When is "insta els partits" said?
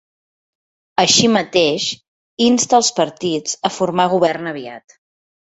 2.47-3.55